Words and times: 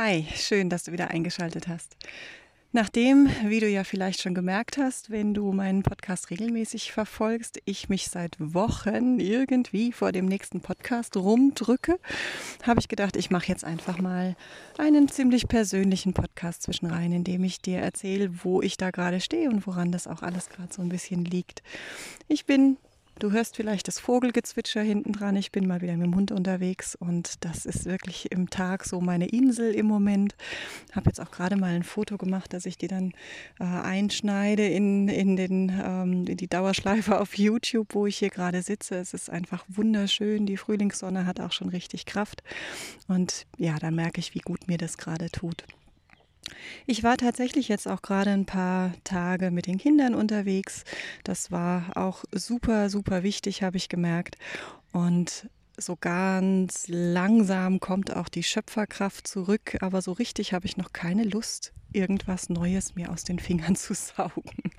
Hi, 0.00 0.24
schön, 0.36 0.70
dass 0.70 0.84
du 0.84 0.92
wieder 0.92 1.10
eingeschaltet 1.10 1.66
hast. 1.66 1.96
Nachdem, 2.70 3.28
wie 3.46 3.58
du 3.58 3.68
ja 3.68 3.82
vielleicht 3.82 4.22
schon 4.22 4.32
gemerkt 4.32 4.78
hast, 4.78 5.10
wenn 5.10 5.34
du 5.34 5.50
meinen 5.50 5.82
Podcast 5.82 6.30
regelmäßig 6.30 6.92
verfolgst, 6.92 7.60
ich 7.64 7.88
mich 7.88 8.06
seit 8.06 8.36
Wochen 8.38 9.18
irgendwie 9.18 9.90
vor 9.90 10.12
dem 10.12 10.26
nächsten 10.26 10.60
Podcast 10.60 11.16
rumdrücke, 11.16 11.98
habe 12.62 12.78
ich 12.78 12.86
gedacht, 12.86 13.16
ich 13.16 13.32
mache 13.32 13.48
jetzt 13.48 13.64
einfach 13.64 13.98
mal 13.98 14.36
einen 14.78 15.08
ziemlich 15.08 15.48
persönlichen 15.48 16.14
Podcast 16.14 16.62
zwischenrein, 16.62 17.10
in 17.10 17.24
dem 17.24 17.42
ich 17.42 17.60
dir 17.60 17.78
erzähle, 17.78 18.44
wo 18.44 18.62
ich 18.62 18.76
da 18.76 18.92
gerade 18.92 19.20
stehe 19.20 19.48
und 19.48 19.66
woran 19.66 19.90
das 19.90 20.06
auch 20.06 20.22
alles 20.22 20.48
gerade 20.48 20.72
so 20.72 20.80
ein 20.80 20.90
bisschen 20.90 21.24
liegt. 21.24 21.64
Ich 22.28 22.46
bin 22.46 22.76
Du 23.18 23.32
hörst 23.32 23.56
vielleicht 23.56 23.88
das 23.88 23.98
Vogelgezwitscher 23.98 24.80
hinten 24.80 25.12
dran. 25.12 25.34
Ich 25.34 25.50
bin 25.50 25.66
mal 25.66 25.80
wieder 25.80 25.96
mit 25.96 26.06
dem 26.06 26.14
Hund 26.14 26.30
unterwegs 26.30 26.94
und 26.94 27.44
das 27.44 27.66
ist 27.66 27.84
wirklich 27.84 28.30
im 28.30 28.48
Tag 28.48 28.84
so 28.84 29.00
meine 29.00 29.26
Insel 29.26 29.74
im 29.74 29.86
Moment. 29.86 30.36
Habe 30.92 31.06
jetzt 31.06 31.20
auch 31.20 31.32
gerade 31.32 31.56
mal 31.56 31.74
ein 31.74 31.82
Foto 31.82 32.16
gemacht, 32.16 32.52
dass 32.52 32.64
ich 32.64 32.78
die 32.78 32.86
dann 32.86 33.10
äh, 33.58 33.64
einschneide 33.64 34.68
in, 34.68 35.08
in, 35.08 35.34
den, 35.34 35.72
ähm, 35.84 36.26
in 36.28 36.36
die 36.36 36.46
Dauerschleife 36.46 37.20
auf 37.20 37.36
YouTube, 37.36 37.94
wo 37.96 38.06
ich 38.06 38.18
hier 38.18 38.30
gerade 38.30 38.62
sitze. 38.62 38.94
Es 38.94 39.12
ist 39.14 39.30
einfach 39.30 39.64
wunderschön. 39.66 40.46
Die 40.46 40.56
Frühlingssonne 40.56 41.26
hat 41.26 41.40
auch 41.40 41.52
schon 41.52 41.70
richtig 41.70 42.06
Kraft. 42.06 42.44
Und 43.08 43.46
ja, 43.56 43.80
da 43.80 43.90
merke 43.90 44.20
ich, 44.20 44.36
wie 44.36 44.40
gut 44.40 44.68
mir 44.68 44.78
das 44.78 44.96
gerade 44.96 45.28
tut. 45.30 45.64
Ich 46.86 47.02
war 47.02 47.16
tatsächlich 47.16 47.68
jetzt 47.68 47.86
auch 47.86 48.02
gerade 48.02 48.30
ein 48.30 48.46
paar 48.46 48.92
Tage 49.04 49.50
mit 49.50 49.66
den 49.66 49.78
Kindern 49.78 50.14
unterwegs. 50.14 50.84
Das 51.24 51.50
war 51.50 51.96
auch 51.96 52.24
super, 52.32 52.90
super 52.90 53.22
wichtig, 53.22 53.62
habe 53.62 53.76
ich 53.76 53.88
gemerkt. 53.88 54.36
Und 54.92 55.48
so 55.78 55.96
ganz 55.96 56.84
langsam 56.88 57.80
kommt 57.80 58.14
auch 58.14 58.28
die 58.28 58.42
Schöpferkraft 58.42 59.26
zurück, 59.26 59.76
aber 59.80 60.02
so 60.02 60.12
richtig 60.12 60.52
habe 60.52 60.66
ich 60.66 60.76
noch 60.76 60.92
keine 60.92 61.24
Lust, 61.24 61.72
irgendwas 61.92 62.48
Neues 62.48 62.94
mir 62.94 63.10
aus 63.10 63.24
den 63.24 63.38
Fingern 63.38 63.76
zu 63.76 63.94
saugen. 63.94 64.72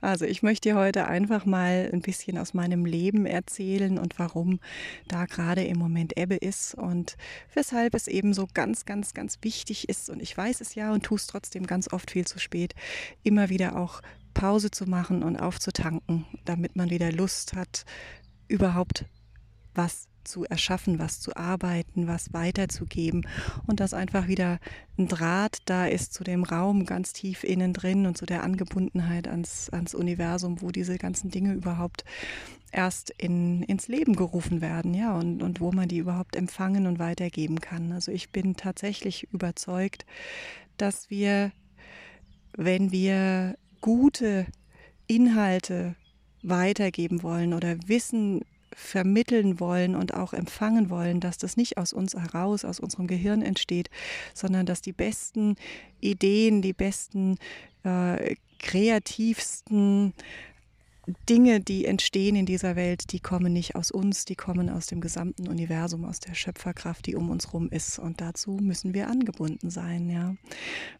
Also 0.00 0.24
ich 0.24 0.42
möchte 0.42 0.68
dir 0.68 0.76
heute 0.76 1.06
einfach 1.06 1.46
mal 1.46 1.90
ein 1.92 2.00
bisschen 2.00 2.38
aus 2.38 2.54
meinem 2.54 2.84
Leben 2.84 3.26
erzählen 3.26 3.98
und 3.98 4.18
warum 4.18 4.60
da 5.08 5.26
gerade 5.26 5.64
im 5.64 5.78
Moment 5.78 6.16
Ebbe 6.16 6.36
ist 6.36 6.74
und 6.74 7.16
weshalb 7.54 7.94
es 7.94 8.06
eben 8.06 8.34
so 8.34 8.46
ganz, 8.52 8.84
ganz, 8.84 9.14
ganz 9.14 9.38
wichtig 9.42 9.88
ist. 9.88 10.10
Und 10.10 10.22
ich 10.22 10.36
weiß 10.36 10.60
es 10.60 10.74
ja 10.74 10.92
und 10.92 11.04
tue 11.04 11.16
es 11.16 11.26
trotzdem 11.26 11.66
ganz 11.66 11.92
oft 11.92 12.10
viel 12.10 12.26
zu 12.26 12.38
spät, 12.38 12.74
immer 13.22 13.48
wieder 13.48 13.76
auch 13.76 14.00
Pause 14.34 14.70
zu 14.70 14.86
machen 14.86 15.22
und 15.22 15.36
aufzutanken, 15.36 16.26
damit 16.44 16.76
man 16.76 16.90
wieder 16.90 17.12
Lust 17.12 17.54
hat, 17.54 17.84
überhaupt 18.48 19.06
was 19.74 20.08
zu 20.24 20.44
erschaffen, 20.44 20.98
was 20.98 21.20
zu 21.20 21.36
arbeiten, 21.36 22.06
was 22.06 22.32
weiterzugeben 22.32 23.26
und 23.66 23.80
dass 23.80 23.94
einfach 23.94 24.26
wieder 24.26 24.58
ein 24.98 25.08
Draht 25.08 25.58
da 25.66 25.86
ist 25.86 26.14
zu 26.14 26.24
dem 26.24 26.42
Raum 26.42 26.86
ganz 26.86 27.12
tief 27.12 27.44
innen 27.44 27.72
drin 27.72 28.06
und 28.06 28.16
zu 28.16 28.26
der 28.26 28.42
Angebundenheit 28.42 29.28
ans, 29.28 29.70
ans 29.70 29.94
Universum, 29.94 30.62
wo 30.62 30.70
diese 30.70 30.98
ganzen 30.98 31.30
Dinge 31.30 31.52
überhaupt 31.52 32.04
erst 32.72 33.10
in, 33.10 33.62
ins 33.62 33.86
Leben 33.88 34.16
gerufen 34.16 34.60
werden, 34.60 34.94
ja, 34.94 35.16
und, 35.16 35.42
und 35.42 35.60
wo 35.60 35.70
man 35.70 35.88
die 35.88 35.98
überhaupt 35.98 36.34
empfangen 36.34 36.86
und 36.86 36.98
weitergeben 36.98 37.60
kann. 37.60 37.92
Also 37.92 38.10
ich 38.10 38.30
bin 38.30 38.56
tatsächlich 38.56 39.28
überzeugt, 39.32 40.04
dass 40.76 41.08
wir, 41.08 41.52
wenn 42.56 42.90
wir 42.90 43.56
gute 43.80 44.46
Inhalte 45.06 45.94
weitergeben 46.42 47.22
wollen 47.22 47.54
oder 47.54 47.76
Wissen 47.86 48.44
vermitteln 48.74 49.60
wollen 49.60 49.94
und 49.94 50.14
auch 50.14 50.32
empfangen 50.32 50.90
wollen, 50.90 51.20
dass 51.20 51.38
das 51.38 51.56
nicht 51.56 51.78
aus 51.78 51.92
uns 51.92 52.14
heraus, 52.14 52.64
aus 52.64 52.80
unserem 52.80 53.06
Gehirn 53.06 53.42
entsteht, 53.42 53.90
sondern 54.34 54.66
dass 54.66 54.82
die 54.82 54.92
besten 54.92 55.56
Ideen, 56.00 56.62
die 56.62 56.72
besten, 56.72 57.38
äh, 57.84 58.36
kreativsten 58.58 60.14
Dinge, 61.28 61.60
die 61.60 61.84
entstehen 61.84 62.36
in 62.36 62.46
dieser 62.46 62.76
Welt, 62.76 63.12
die 63.12 63.20
kommen 63.20 63.52
nicht 63.52 63.76
aus 63.76 63.90
uns, 63.90 64.24
die 64.24 64.36
kommen 64.36 64.70
aus 64.70 64.86
dem 64.86 65.00
gesamten 65.00 65.48
Universum, 65.48 66.04
aus 66.04 66.20
der 66.20 66.34
Schöpferkraft, 66.34 67.06
die 67.06 67.14
um 67.14 67.30
uns 67.30 67.48
herum 67.48 67.68
ist. 67.70 67.98
Und 67.98 68.20
dazu 68.20 68.52
müssen 68.52 68.94
wir 68.94 69.08
angebunden 69.08 69.70
sein, 69.70 70.08
ja. 70.08 70.34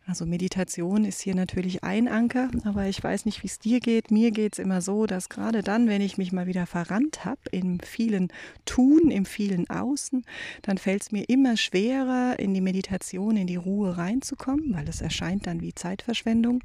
Also 0.07 0.27
Meditation 0.27 1.05
ist 1.05 1.21
hier 1.21 1.35
natürlich 1.35 1.83
ein 1.83 2.09
Anker, 2.09 2.51
aber 2.65 2.87
ich 2.87 3.03
weiß 3.03 3.25
nicht, 3.25 3.43
wie 3.43 3.47
es 3.47 3.59
dir 3.59 3.81
geht. 3.81 4.11
Mir 4.11 4.31
geht 4.31 4.55
es 4.55 4.59
immer 4.59 4.83
so, 4.83 5.07
dass 5.07 5.29
gerade 5.29 5.63
dann, 5.63 5.89
wenn 5.89 6.03
ich 6.03 6.19
mich 6.19 6.33
mal 6.33 6.47
wieder 6.47 6.67
verrannt 6.67 7.25
habe, 7.25 7.41
im 7.53 7.81
vielen 7.81 8.29
Tun, 8.67 9.11
im 9.11 9.25
vielen 9.25 9.69
Außen, 9.71 10.25
dann 10.63 10.79
fällt 10.79 11.03
es 11.03 11.13
mir 11.13 11.29
immer 11.29 11.57
schwerer, 11.57 12.39
in 12.39 12.53
die 12.53 12.61
Meditation, 12.61 13.37
in 13.37 13.47
die 13.47 13.57
Ruhe 13.57 13.97
reinzukommen, 13.97 14.75
weil 14.75 14.89
es 14.89 15.01
erscheint 15.01 15.47
dann 15.47 15.63
wie 15.63 15.75
Zeitverschwendung 15.75 16.61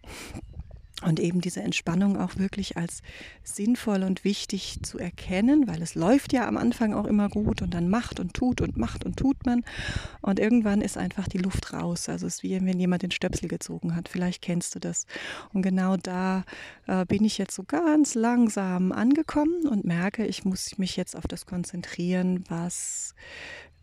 und 1.04 1.20
eben 1.20 1.42
diese 1.42 1.62
Entspannung 1.62 2.18
auch 2.18 2.38
wirklich 2.38 2.78
als 2.78 3.02
sinnvoll 3.44 4.04
und 4.04 4.24
wichtig 4.24 4.80
zu 4.84 5.00
erkennen, 5.00 5.68
weil 5.68 5.82
es 5.82 5.96
läuft 5.96 6.34
ja 6.34 6.48
am 6.48 6.58
Anfang 6.58 6.94
auch 6.94 7.06
immer 7.06 7.30
gut 7.30 7.62
und 7.62 7.74
dann 7.74 7.90
macht 7.90 8.20
und 8.20 8.34
tut 8.34 8.62
und 8.62 8.78
macht 8.78 9.06
und 9.06 9.18
tut 9.18 9.46
man 9.46 9.64
und 10.22 10.40
irgendwann 10.40 10.82
ist 10.82 10.98
einfach 10.98 11.28
die 11.28 11.38
Luft 11.38 11.74
raus. 11.74 12.10
Also 12.10 12.28
es 12.28 12.36
ist 12.36 12.44
wie 12.44 12.60
wenn 12.60 12.80
jemand 12.80 13.04
den 13.04 13.12
Stöpsel 13.12 13.48
gezogen 13.48 13.96
hat. 13.96 14.10
Vielleicht 14.10 14.42
kennst 14.42 14.76
du 14.76 14.80
das. 14.80 15.06
Und 15.54 15.62
genau 15.62 15.98
da 15.98 16.44
äh, 16.88 17.06
bin 17.06 17.24
ich 17.24 17.38
jetzt 17.38 17.56
so 17.56 17.64
ganz 17.64 18.16
langsam 18.16 18.92
angekommen 18.92 19.68
und 19.68 19.86
merke, 19.86 20.26
ich 20.26 20.46
muss 20.46 20.78
mich 20.78 20.96
jetzt 20.98 21.16
auf 21.16 21.28
das 21.28 21.46
konzentrieren, 21.46 22.44
was 22.50 23.16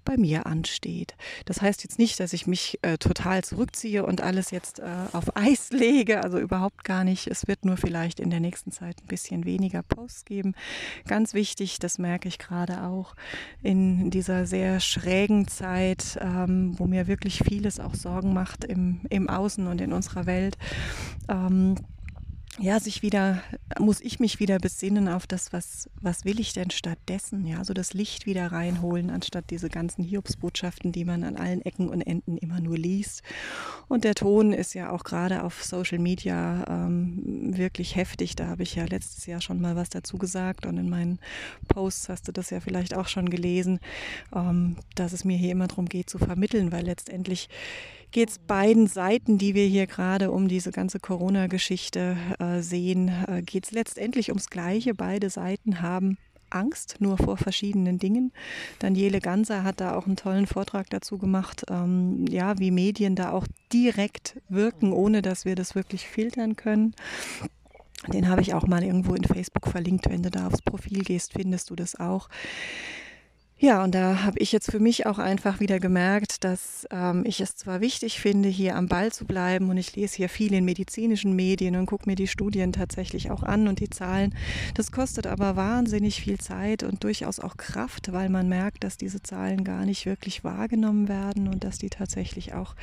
bei 0.06 0.16
mir 0.16 0.46
ansteht. 0.46 1.14
Das 1.44 1.60
heißt 1.60 1.82
jetzt 1.82 1.98
nicht, 1.98 2.18
dass 2.18 2.32
ich 2.32 2.46
mich 2.46 2.78
äh, 2.80 2.96
total 2.96 3.44
zurückziehe 3.44 4.06
und 4.06 4.22
alles 4.22 4.50
jetzt 4.50 4.78
äh, 4.78 4.84
auf 5.12 5.36
Eis 5.36 5.70
lege, 5.72 6.24
also 6.24 6.38
überhaupt 6.38 6.84
gar 6.84 7.04
nicht. 7.04 7.26
Es 7.26 7.46
wird 7.46 7.66
nur 7.66 7.76
vielleicht 7.76 8.18
in 8.18 8.30
der 8.30 8.40
nächsten 8.40 8.72
Zeit 8.72 8.96
ein 9.02 9.08
bisschen 9.08 9.44
weniger 9.44 9.82
Posts 9.82 10.24
geben. 10.24 10.54
Ganz 11.06 11.34
wichtig, 11.34 11.78
das 11.78 11.98
merke 11.98 12.28
ich 12.28 12.38
gerade 12.38 12.84
auch 12.84 13.14
in 13.62 14.10
dieser 14.10 14.46
sehr 14.46 14.80
schrägen 14.80 15.48
Zeit, 15.48 16.18
ähm, 16.22 16.78
wo 16.78 16.86
mir 16.86 17.06
wirklich 17.06 17.40
vieles 17.40 17.78
auch 17.80 17.94
Sorgen 17.94 18.32
macht 18.32 18.64
im, 18.64 19.00
im 19.10 19.28
Außen 19.28 19.66
und 19.66 19.82
in 19.82 19.92
unserer 19.92 20.24
Welt. 20.24 20.56
Ähm, 21.28 21.76
ja, 22.58 22.80
sich 22.80 23.02
wieder, 23.02 23.42
muss 23.78 24.00
ich 24.00 24.18
mich 24.18 24.40
wieder 24.40 24.58
besinnen 24.58 25.08
auf 25.08 25.26
das, 25.26 25.52
was, 25.52 25.90
was 26.00 26.24
will 26.24 26.40
ich 26.40 26.54
denn 26.54 26.70
stattdessen? 26.70 27.46
Ja, 27.46 27.64
so 27.64 27.74
das 27.74 27.92
Licht 27.92 28.24
wieder 28.24 28.50
reinholen, 28.50 29.10
anstatt 29.10 29.50
diese 29.50 29.68
ganzen 29.68 30.02
Hiobsbotschaften, 30.02 30.90
die 30.90 31.04
man 31.04 31.22
an 31.22 31.36
allen 31.36 31.60
Ecken 31.62 31.90
und 31.90 32.00
Enden 32.00 32.38
immer 32.38 32.60
nur 32.60 32.78
liest. 32.78 33.22
Und 33.88 34.04
der 34.04 34.14
Ton 34.14 34.52
ist 34.52 34.74
ja 34.74 34.90
auch 34.90 35.04
gerade 35.04 35.42
auf 35.42 35.62
Social 35.62 35.98
Media 35.98 36.64
ähm, 36.66 37.56
wirklich 37.56 37.94
heftig. 37.94 38.36
Da 38.36 38.46
habe 38.46 38.62
ich 38.62 38.74
ja 38.74 38.84
letztes 38.86 39.26
Jahr 39.26 39.42
schon 39.42 39.60
mal 39.60 39.76
was 39.76 39.90
dazu 39.90 40.16
gesagt 40.16 40.64
und 40.64 40.78
in 40.78 40.88
meinen 40.88 41.18
Posts 41.68 42.08
hast 42.08 42.28
du 42.28 42.32
das 42.32 42.48
ja 42.48 42.60
vielleicht 42.60 42.94
auch 42.94 43.08
schon 43.08 43.28
gelesen, 43.28 43.80
ähm, 44.34 44.76
dass 44.94 45.12
es 45.12 45.24
mir 45.24 45.36
hier 45.36 45.52
immer 45.52 45.66
darum 45.66 45.86
geht 45.86 46.08
zu 46.08 46.16
vermitteln, 46.16 46.72
weil 46.72 46.86
letztendlich 46.86 47.50
geht 48.10 48.30
es 48.30 48.38
beiden 48.38 48.86
Seiten, 48.86 49.38
die 49.38 49.54
wir 49.54 49.66
hier 49.66 49.86
gerade 49.86 50.30
um 50.30 50.48
diese 50.48 50.70
ganze 50.70 50.98
Corona-Geschichte 50.98 52.16
äh, 52.38 52.60
sehen, 52.60 53.10
äh, 53.28 53.42
geht 53.42 53.64
es 53.64 53.72
letztendlich 53.72 54.30
ums 54.30 54.50
Gleiche. 54.50 54.94
Beide 54.94 55.30
Seiten 55.30 55.80
haben 55.82 56.18
Angst, 56.50 56.96
nur 57.00 57.18
vor 57.18 57.36
verschiedenen 57.36 57.98
Dingen. 57.98 58.32
Daniele 58.78 59.20
Ganser 59.20 59.64
hat 59.64 59.80
da 59.80 59.96
auch 59.96 60.06
einen 60.06 60.16
tollen 60.16 60.46
Vortrag 60.46 60.88
dazu 60.90 61.18
gemacht, 61.18 61.64
ähm, 61.68 62.24
ja, 62.28 62.58
wie 62.58 62.70
Medien 62.70 63.16
da 63.16 63.32
auch 63.32 63.46
direkt 63.72 64.40
wirken, 64.48 64.92
ohne 64.92 65.22
dass 65.22 65.44
wir 65.44 65.54
das 65.54 65.74
wirklich 65.74 66.06
filtern 66.06 66.56
können. 66.56 66.94
Den 68.12 68.28
habe 68.28 68.42
ich 68.42 68.54
auch 68.54 68.66
mal 68.66 68.84
irgendwo 68.84 69.14
in 69.14 69.24
Facebook 69.24 69.66
verlinkt. 69.66 70.08
Wenn 70.08 70.22
du 70.22 70.30
da 70.30 70.46
aufs 70.46 70.62
Profil 70.62 71.02
gehst, 71.02 71.32
findest 71.32 71.70
du 71.70 71.76
das 71.76 71.98
auch. 71.98 72.28
Ja, 73.58 73.82
und 73.82 73.94
da 73.94 74.22
habe 74.22 74.38
ich 74.38 74.52
jetzt 74.52 74.70
für 74.70 74.80
mich 74.80 75.06
auch 75.06 75.18
einfach 75.18 75.60
wieder 75.60 75.80
gemerkt, 75.80 76.44
dass 76.44 76.86
ähm, 76.90 77.24
ich 77.24 77.40
es 77.40 77.56
zwar 77.56 77.80
wichtig 77.80 78.20
finde, 78.20 78.50
hier 78.50 78.76
am 78.76 78.86
Ball 78.86 79.12
zu 79.12 79.24
bleiben 79.24 79.70
und 79.70 79.78
ich 79.78 79.96
lese 79.96 80.16
hier 80.16 80.28
viel 80.28 80.52
in 80.52 80.66
medizinischen 80.66 81.34
Medien 81.34 81.74
und 81.76 81.86
gucke 81.86 82.06
mir 82.06 82.16
die 82.16 82.26
Studien 82.26 82.74
tatsächlich 82.74 83.30
auch 83.30 83.42
an 83.42 83.66
und 83.66 83.80
die 83.80 83.88
Zahlen. 83.88 84.34
Das 84.74 84.92
kostet 84.92 85.26
aber 85.26 85.56
wahnsinnig 85.56 86.20
viel 86.20 86.36
Zeit 86.36 86.82
und 86.82 87.02
durchaus 87.02 87.40
auch 87.40 87.56
Kraft, 87.56 88.12
weil 88.12 88.28
man 88.28 88.46
merkt, 88.46 88.84
dass 88.84 88.98
diese 88.98 89.22
Zahlen 89.22 89.64
gar 89.64 89.86
nicht 89.86 90.04
wirklich 90.04 90.44
wahrgenommen 90.44 91.08
werden 91.08 91.48
und 91.48 91.64
dass 91.64 91.78
die 91.78 91.88
tatsächlich 91.88 92.52
auch 92.52 92.74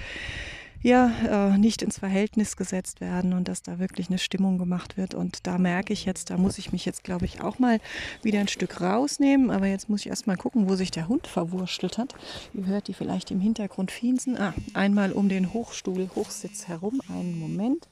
ja, 0.81 1.51
äh, 1.53 1.57
nicht 1.57 1.81
ins 1.81 1.99
Verhältnis 1.99 2.57
gesetzt 2.57 2.99
werden 2.99 3.33
und 3.33 3.47
dass 3.47 3.63
da 3.63 3.79
wirklich 3.79 4.09
eine 4.09 4.17
Stimmung 4.17 4.57
gemacht 4.57 4.97
wird. 4.97 5.13
Und 5.13 5.47
da 5.47 5.57
merke 5.57 5.93
ich 5.93 6.05
jetzt, 6.05 6.29
da 6.29 6.37
muss 6.37 6.57
ich 6.57 6.71
mich 6.71 6.85
jetzt, 6.85 7.03
glaube 7.03 7.25
ich, 7.25 7.41
auch 7.41 7.59
mal 7.59 7.79
wieder 8.21 8.39
ein 8.39 8.47
Stück 8.47 8.81
rausnehmen. 8.81 9.49
Aber 9.49 9.67
jetzt 9.67 9.89
muss 9.89 10.01
ich 10.01 10.07
erst 10.07 10.27
mal 10.27 10.37
gucken, 10.37 10.69
wo 10.69 10.75
sich 10.75 10.91
der 10.91 11.07
Hund 11.07 11.27
verwurschtelt 11.27 11.97
hat. 11.97 12.13
Ihr 12.53 12.65
hört 12.65 12.87
die 12.87 12.93
vielleicht 12.93 13.31
im 13.31 13.39
Hintergrund 13.39 13.91
fiensen. 13.91 14.37
Ah, 14.37 14.53
einmal 14.73 15.13
um 15.13 15.29
den 15.29 15.53
Hochstuhl, 15.53 16.09
Hochsitz 16.15 16.67
herum. 16.67 17.01
Einen 17.09 17.39
Moment. 17.39 17.87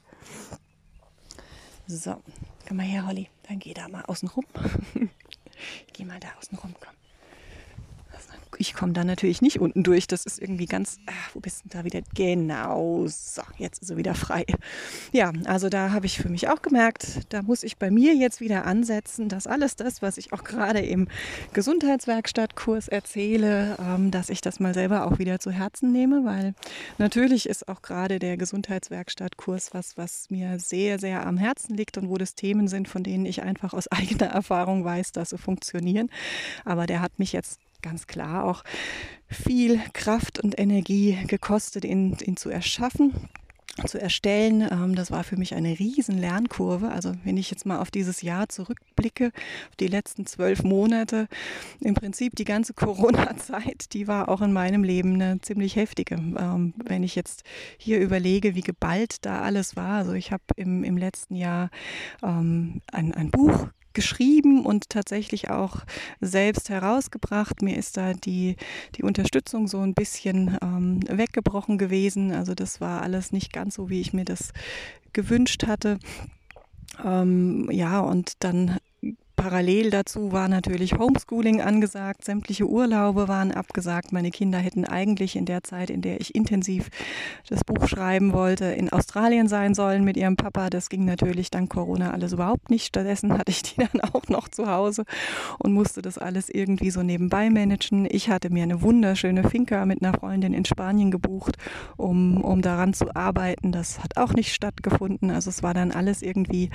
So, 1.86 2.22
komm 2.68 2.76
mal 2.76 2.86
her, 2.86 3.06
Holly. 3.06 3.28
Dann 3.48 3.58
geh 3.58 3.74
da 3.74 3.88
mal 3.88 4.02
außen 4.02 4.28
rum. 4.28 4.44
geh 5.92 6.04
mal 6.04 6.20
da 6.20 6.28
außen 6.38 6.58
rum, 6.58 6.74
komm 6.78 7.01
ich 8.58 8.74
komme 8.74 8.92
da 8.92 9.04
natürlich 9.04 9.42
nicht 9.42 9.60
unten 9.60 9.82
durch. 9.82 10.06
Das 10.06 10.24
ist 10.24 10.40
irgendwie 10.40 10.66
ganz, 10.66 10.98
ach, 11.06 11.34
wo 11.34 11.40
bist 11.40 11.64
du 11.64 11.68
da 11.68 11.84
wieder? 11.84 12.00
Genau, 12.14 13.06
so, 13.08 13.42
jetzt 13.58 13.82
ist 13.82 13.90
er 13.90 13.96
wieder 13.96 14.14
frei. 14.14 14.44
Ja, 15.12 15.32
also 15.46 15.68
da 15.68 15.90
habe 15.90 16.06
ich 16.06 16.18
für 16.18 16.28
mich 16.28 16.48
auch 16.48 16.62
gemerkt, 16.62 17.32
da 17.32 17.42
muss 17.42 17.62
ich 17.62 17.78
bei 17.78 17.90
mir 17.90 18.14
jetzt 18.14 18.40
wieder 18.40 18.66
ansetzen, 18.66 19.28
dass 19.28 19.46
alles 19.46 19.76
das, 19.76 20.02
was 20.02 20.18
ich 20.18 20.32
auch 20.32 20.44
gerade 20.44 20.80
im 20.80 21.08
Gesundheitswerkstattkurs 21.52 22.88
erzähle, 22.88 23.76
ähm, 23.80 24.10
dass 24.10 24.28
ich 24.28 24.40
das 24.40 24.60
mal 24.60 24.74
selber 24.74 25.06
auch 25.06 25.18
wieder 25.18 25.38
zu 25.38 25.50
Herzen 25.50 25.92
nehme, 25.92 26.24
weil 26.24 26.54
natürlich 26.98 27.48
ist 27.48 27.68
auch 27.68 27.82
gerade 27.82 28.18
der 28.18 28.36
Gesundheitswerkstattkurs 28.36 29.70
was, 29.72 29.96
was 29.96 30.30
mir 30.30 30.58
sehr, 30.58 30.98
sehr 30.98 31.26
am 31.26 31.36
Herzen 31.36 31.76
liegt 31.76 31.98
und 31.98 32.08
wo 32.08 32.18
das 32.18 32.34
Themen 32.34 32.68
sind, 32.68 32.88
von 32.88 33.02
denen 33.02 33.26
ich 33.26 33.42
einfach 33.42 33.72
aus 33.72 33.88
eigener 33.88 34.26
Erfahrung 34.26 34.84
weiß, 34.84 35.12
dass 35.12 35.30
sie 35.30 35.38
funktionieren. 35.38 36.10
Aber 36.64 36.86
der 36.86 37.00
hat 37.00 37.18
mich 37.18 37.32
jetzt 37.32 37.58
ganz 37.82 38.06
klar 38.06 38.44
auch 38.44 38.64
viel 39.28 39.80
Kraft 39.92 40.38
und 40.40 40.58
Energie 40.58 41.18
gekostet, 41.26 41.84
ihn, 41.84 42.16
ihn 42.24 42.36
zu 42.36 42.50
erschaffen 42.50 43.28
zu 43.86 44.00
erstellen. 44.00 44.68
Ähm, 44.70 44.94
das 44.94 45.10
war 45.10 45.24
für 45.24 45.36
mich 45.36 45.54
eine 45.54 45.78
riesen 45.78 46.18
Lernkurve. 46.18 46.90
Also 46.90 47.14
wenn 47.24 47.36
ich 47.36 47.50
jetzt 47.50 47.66
mal 47.66 47.78
auf 47.78 47.90
dieses 47.90 48.22
Jahr 48.22 48.48
zurückblicke, 48.48 49.32
auf 49.70 49.76
die 49.76 49.86
letzten 49.86 50.26
zwölf 50.26 50.62
Monate, 50.62 51.28
im 51.80 51.94
Prinzip 51.94 52.36
die 52.36 52.44
ganze 52.44 52.74
Corona-Zeit, 52.74 53.92
die 53.92 54.06
war 54.08 54.28
auch 54.28 54.42
in 54.42 54.52
meinem 54.52 54.84
Leben 54.84 55.14
eine 55.14 55.40
ziemlich 55.40 55.76
heftige. 55.76 56.16
Ähm, 56.16 56.74
wenn 56.84 57.02
ich 57.02 57.14
jetzt 57.14 57.44
hier 57.78 57.98
überlege, 58.00 58.54
wie 58.54 58.60
geballt 58.60 59.24
da 59.24 59.40
alles 59.40 59.76
war. 59.76 59.98
Also 59.98 60.12
ich 60.12 60.32
habe 60.32 60.42
im, 60.56 60.84
im 60.84 60.96
letzten 60.96 61.34
Jahr 61.34 61.70
ähm, 62.22 62.82
ein, 62.92 63.14
ein 63.14 63.30
Buch 63.30 63.68
geschrieben 63.94 64.64
und 64.64 64.90
tatsächlich 64.90 65.50
auch 65.50 65.78
selbst 66.20 66.70
herausgebracht. 66.70 67.62
Mir 67.62 67.76
ist 67.76 67.96
da 67.96 68.12
die, 68.12 68.56
die 68.96 69.02
Unterstützung 69.02 69.68
so 69.68 69.80
ein 69.80 69.94
bisschen 69.94 70.58
ähm, 70.62 71.00
weggebrochen 71.08 71.78
gewesen. 71.78 72.32
Also 72.32 72.54
das 72.54 72.80
war 72.80 73.02
alles 73.02 73.32
nicht 73.32 73.52
ganz 73.52 73.74
so, 73.74 73.88
wie 73.90 74.00
ich 74.00 74.12
mir 74.12 74.24
das 74.24 74.52
gewünscht 75.12 75.66
hatte. 75.66 75.98
Ähm, 77.04 77.68
ja, 77.70 78.00
und 78.00 78.34
dann 78.40 78.78
Parallel 79.42 79.90
dazu 79.90 80.30
war 80.30 80.46
natürlich 80.46 80.92
Homeschooling 80.96 81.60
angesagt, 81.60 82.24
sämtliche 82.24 82.64
Urlaube 82.64 83.26
waren 83.26 83.50
abgesagt. 83.50 84.12
Meine 84.12 84.30
Kinder 84.30 84.58
hätten 84.58 84.84
eigentlich 84.84 85.34
in 85.34 85.46
der 85.46 85.64
Zeit, 85.64 85.90
in 85.90 86.00
der 86.00 86.20
ich 86.20 86.36
intensiv 86.36 86.90
das 87.48 87.64
Buch 87.64 87.88
schreiben 87.88 88.32
wollte, 88.34 88.66
in 88.66 88.90
Australien 88.90 89.48
sein 89.48 89.74
sollen 89.74 90.04
mit 90.04 90.16
ihrem 90.16 90.36
Papa. 90.36 90.70
Das 90.70 90.88
ging 90.88 91.04
natürlich 91.04 91.50
dank 91.50 91.70
Corona 91.70 92.12
alles 92.12 92.34
überhaupt 92.34 92.70
nicht. 92.70 92.86
Stattdessen 92.86 93.36
hatte 93.36 93.50
ich 93.50 93.64
die 93.64 93.84
dann 93.92 94.00
auch 94.12 94.28
noch 94.28 94.46
zu 94.46 94.70
Hause 94.70 95.02
und 95.58 95.72
musste 95.72 96.02
das 96.02 96.18
alles 96.18 96.48
irgendwie 96.48 96.92
so 96.92 97.02
nebenbei 97.02 97.50
managen. 97.50 98.06
Ich 98.08 98.28
hatte 98.28 98.48
mir 98.48 98.62
eine 98.62 98.80
wunderschöne 98.80 99.42
Finca 99.50 99.86
mit 99.86 100.04
einer 100.04 100.16
Freundin 100.16 100.54
in 100.54 100.64
Spanien 100.64 101.10
gebucht, 101.10 101.56
um, 101.96 102.44
um 102.44 102.62
daran 102.62 102.94
zu 102.94 103.16
arbeiten. 103.16 103.72
Das 103.72 104.04
hat 104.04 104.18
auch 104.18 104.34
nicht 104.34 104.54
stattgefunden. 104.54 105.32
Also 105.32 105.50
es 105.50 105.64
war 105.64 105.74
dann 105.74 105.90
alles 105.90 106.22
irgendwie 106.22 106.70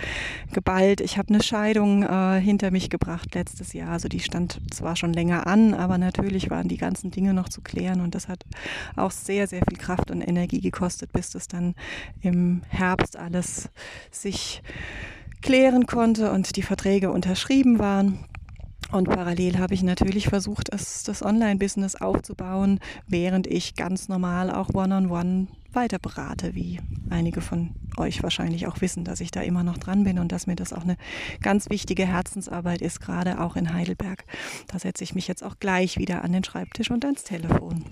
geballt. 0.51 0.99
Ich 0.99 1.17
habe 1.17 1.29
eine 1.29 1.41
Scheidung 1.41 2.03
äh, 2.03 2.41
hinter 2.41 2.56
mich 2.71 2.89
gebracht 2.89 3.33
letztes 3.35 3.73
Jahr. 3.73 3.91
Also 3.91 4.07
die 4.07 4.19
stand 4.19 4.59
zwar 4.73 4.95
schon 4.95 5.13
länger 5.13 5.47
an, 5.47 5.73
aber 5.73 5.97
natürlich 5.97 6.49
waren 6.49 6.67
die 6.67 6.77
ganzen 6.77 7.11
Dinge 7.11 7.33
noch 7.33 7.49
zu 7.49 7.61
klären 7.61 8.01
und 8.01 8.15
das 8.15 8.27
hat 8.27 8.45
auch 8.95 9.11
sehr, 9.11 9.47
sehr 9.47 9.61
viel 9.67 9.77
Kraft 9.77 10.11
und 10.11 10.21
Energie 10.21 10.61
gekostet, 10.61 11.11
bis 11.13 11.31
das 11.31 11.47
dann 11.47 11.75
im 12.21 12.61
Herbst 12.69 13.17
alles 13.17 13.69
sich 14.11 14.61
klären 15.41 15.85
konnte 15.85 16.31
und 16.31 16.55
die 16.55 16.63
Verträge 16.63 17.11
unterschrieben 17.11 17.79
waren. 17.79 18.19
Und 18.91 19.09
parallel 19.09 19.59
habe 19.59 19.73
ich 19.73 19.83
natürlich 19.83 20.29
versucht, 20.29 20.73
das, 20.73 21.03
das 21.03 21.21
Online-Business 21.21 21.95
aufzubauen, 21.95 22.79
während 23.05 23.45
ich 23.45 23.75
ganz 23.75 24.07
normal 24.07 24.49
auch 24.49 24.73
One-on-One 24.73 25.47
weiter 25.77 25.99
berate, 25.99 26.55
wie 26.55 26.79
einige 27.11 27.39
von 27.39 27.75
euch 27.97 28.23
wahrscheinlich 28.23 28.65
auch 28.65 28.81
wissen, 28.81 29.03
dass 29.03 29.21
ich 29.21 29.29
da 29.29 29.41
immer 29.41 29.63
noch 29.63 29.77
dran 29.77 30.03
bin 30.03 30.17
und 30.17 30.31
dass 30.31 30.47
mir 30.47 30.55
das 30.55 30.73
auch 30.73 30.81
eine 30.81 30.97
ganz 31.41 31.69
wichtige 31.69 32.05
Herzensarbeit 32.05 32.81
ist, 32.81 32.99
gerade 32.99 33.39
auch 33.39 33.55
in 33.55 33.71
Heidelberg. 33.71 34.25
Da 34.67 34.79
setze 34.79 35.03
ich 35.03 35.13
mich 35.13 35.27
jetzt 35.27 35.43
auch 35.43 35.59
gleich 35.59 35.97
wieder 35.97 36.23
an 36.23 36.33
den 36.33 36.43
Schreibtisch 36.43 36.89
und 36.89 37.05
ans 37.05 37.23
Telefon. 37.23 37.85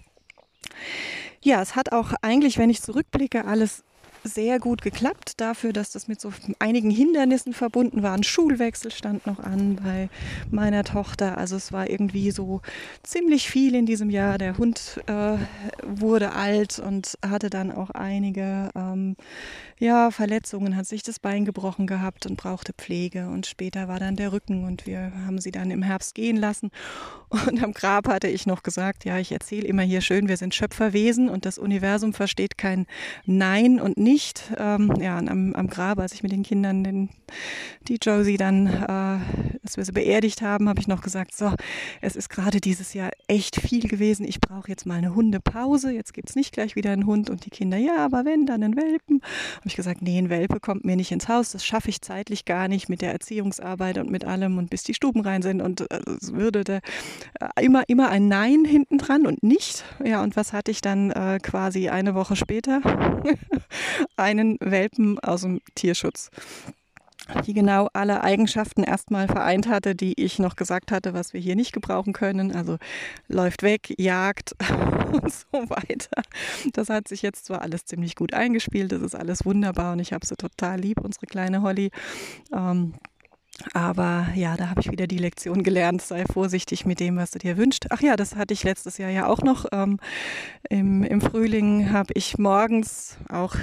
Ja, 1.42 1.62
es 1.62 1.76
hat 1.76 1.92
auch 1.92 2.14
eigentlich, 2.24 2.58
wenn 2.58 2.72
ich 2.72 2.82
zurückblicke, 2.82 3.46
alles 3.46 3.84
sehr 4.26 4.60
gut 4.60 4.82
geklappt 4.82 5.40
dafür, 5.40 5.72
dass 5.72 5.92
das 5.92 6.08
mit 6.08 6.20
so 6.20 6.34
einigen 6.60 6.90
Hindernissen 6.90 7.54
verbunden 7.54 8.02
war. 8.04 8.14
Ein 8.14 8.24
Schulwechsel 8.24 8.92
stand 8.92 9.28
noch 9.28 9.40
an 9.40 9.78
bei 9.84 10.10
meiner 10.50 10.84
Tochter. 10.84 11.38
Also 11.38 11.56
es 11.56 11.72
war 11.72 11.90
irgendwie 11.90 12.32
so 12.32 12.62
ziemlich 13.04 13.50
viel 13.50 13.76
in 13.76 13.86
diesem 13.86 14.10
Jahr. 14.10 14.38
Der 14.38 14.58
Hund 14.58 15.02
äh, 15.06 15.38
wurde 15.84 16.34
alt 16.34 16.80
und 16.80 17.18
hatte 17.26 17.50
dann 17.50 17.72
auch 17.72 17.92
einige 17.92 18.72
ähm, 18.76 19.16
ja, 19.78 20.10
Verletzungen, 20.10 20.76
hat 20.76 20.88
sich 20.88 21.04
das 21.04 21.20
Bein 21.20 21.46
gebrochen 21.46 21.86
gehabt 21.86 22.26
und 22.26 22.38
brauchte 22.38 22.74
Pflege. 22.74 23.28
Und 23.28 23.46
später 23.46 23.88
war 23.88 24.00
dann 24.00 24.16
der 24.16 24.32
Rücken 24.32 24.66
und 24.66 24.88
wir 24.88 25.12
haben 25.26 25.40
sie 25.40 25.52
dann 25.52 25.70
im 25.70 25.84
Herbst 25.84 26.16
gehen 26.16 26.38
lassen. 26.38 26.72
Und 27.30 27.62
am 27.62 27.74
Grab 27.74 28.08
hatte 28.08 28.28
ich 28.28 28.48
noch 28.48 28.64
gesagt, 28.64 29.06
ja, 29.06 29.20
ich 29.20 29.32
erzähle 29.32 29.68
immer 29.68 29.82
hier 29.84 30.02
schön, 30.02 30.28
wir 30.28 30.38
sind 30.38 30.56
Schöpferwesen 30.56 31.30
und 31.30 31.46
das 31.46 31.58
Universum 31.58 32.14
versteht 32.14 32.58
kein 32.58 32.88
Nein 33.26 33.80
und 33.80 33.98
nicht. 33.98 34.15
Ähm, 34.58 34.94
ja, 35.00 35.18
am, 35.18 35.54
am 35.54 35.68
Grab, 35.68 36.00
als 36.00 36.14
ich 36.14 36.24
mit 36.24 36.32
den 36.32 36.44
Kindern 36.44 36.84
den, 36.84 37.10
die 37.88 37.98
Josie 38.02 38.38
dann, 38.38 38.68
äh, 38.68 39.58
dass 39.64 39.78
wir 39.78 39.86
sie 39.86 39.92
beerdigt 39.92 40.42
haben, 40.42 40.70
habe 40.70 40.80
ich 40.80 40.88
noch 40.88 41.02
gesagt, 41.02 41.36
so, 41.36 41.54
es 42.02 42.16
ist 42.16 42.30
gerade 42.30 42.62
dieses 42.62 42.94
Jahr 42.94 43.12
echt 43.28 43.60
viel 43.60 43.88
gewesen. 43.88 44.26
Ich 44.28 44.40
brauche 44.40 44.70
jetzt 44.70 44.86
mal 44.86 44.96
eine 44.96 45.16
Hundepause. 45.16 45.92
Jetzt 45.92 46.14
gibt 46.14 46.30
es 46.30 46.36
nicht 46.36 46.54
gleich 46.54 46.76
wieder 46.76 46.92
einen 46.92 47.06
Hund 47.06 47.30
und 47.30 47.46
die 47.46 47.50
Kinder, 47.50 47.78
ja, 47.78 47.98
aber 47.98 48.26
wenn, 48.26 48.46
dann 48.46 48.64
einen 48.64 48.76
Welpen 48.76 49.22
habe 49.56 49.68
ich 49.68 49.76
gesagt, 49.76 50.02
nee, 50.02 50.18
ein 50.18 50.30
Welpe 50.30 50.60
kommt 50.60 50.86
mir 50.86 50.96
nicht 50.96 51.12
ins 51.12 51.28
Haus, 51.28 51.52
das 51.52 51.66
schaffe 51.66 51.90
ich 51.90 52.02
zeitlich 52.02 52.46
gar 52.46 52.68
nicht 52.68 52.90
mit 52.90 53.02
der 53.02 53.12
Erziehungsarbeit 53.12 53.98
und 53.98 54.12
mit 54.12 54.26
allem 54.26 54.58
und 54.58 54.70
bis 54.70 54.84
die 54.84 54.94
Stuben 54.94 55.22
rein 55.22 55.42
sind 55.42 55.62
und 55.62 55.82
äh, 55.92 56.00
es 56.22 56.34
würde 56.34 56.64
da 56.64 56.76
äh, 56.76 57.64
immer, 57.66 57.84
immer 57.88 58.10
ein 58.10 58.28
Nein 58.28 58.66
hinten 58.66 58.98
dran 58.98 59.26
und 59.26 59.44
nicht. 59.44 59.84
Ja, 60.04 60.24
und 60.24 60.36
was 60.36 60.54
hatte 60.54 60.72
ich 60.72 60.82
dann 60.82 61.12
äh, 61.12 61.40
quasi 61.42 61.90
eine 61.90 62.16
Woche 62.16 62.36
später? 62.36 62.82
Einen 64.18 64.58
Welpen 64.60 65.20
aus 65.20 65.42
dem 65.42 65.62
Tierschutz 65.76 66.30
die 67.46 67.54
genau 67.54 67.90
alle 67.94 68.24
Eigenschaften 68.24 68.84
erstmal 68.84 69.28
vereint 69.28 69.68
hatte, 69.68 69.96
die 69.96 70.14
ich 70.22 70.38
noch 70.40 70.56
gesagt 70.56 70.92
hatte, 70.92 71.14
was 71.14 71.34
wir 71.34 71.42
hier 71.42 71.56
nicht 71.56 71.74
gebrauchen 71.74 72.14
können. 72.14 72.54
Also 72.54 72.78
läuft 73.28 73.64
weg, 73.64 73.94
jagt 73.98 74.56
und 75.12 75.32
so 75.32 75.70
weiter. 75.70 76.22
Das 76.74 76.90
hat 76.90 77.08
sich 77.08 77.22
jetzt 77.22 77.46
zwar 77.46 77.62
alles 77.62 77.86
ziemlich 77.86 78.16
gut 78.16 78.34
eingespielt, 78.34 78.92
das 78.92 79.02
ist 79.02 79.16
alles 79.16 79.46
wunderbar 79.46 79.94
und 79.94 80.00
ich 80.00 80.14
habe 80.14 80.26
sie 80.26 80.36
total 80.36 80.80
lieb, 80.80 81.00
unsere 81.02 81.26
kleine 81.26 81.62
Holly. 81.62 81.90
Ähm, 82.54 82.94
aber 83.74 84.28
ja, 84.36 84.58
da 84.58 84.70
habe 84.70 84.82
ich 84.82 84.92
wieder 84.92 85.08
die 85.08 85.18
Lektion 85.18 85.64
gelernt, 85.64 86.02
sei 86.02 86.26
vorsichtig 86.26 86.86
mit 86.86 87.00
dem, 87.00 87.18
was 87.18 87.32
du 87.32 87.40
dir 87.40 87.58
wünschst. 87.58 87.88
Ach 87.90 88.02
ja, 88.02 88.16
das 88.16 88.36
hatte 88.36 88.54
ich 88.54 88.64
letztes 88.64 88.98
Jahr 88.98 89.10
ja 89.10 89.28
auch 89.28 89.42
noch. 89.42 89.66
Ähm, 89.72 90.00
im, 90.70 91.04
Im 91.04 91.22
Frühling 91.22 91.92
habe 91.92 92.14
ich 92.16 92.38
morgens 92.38 93.18
auch 93.30 93.56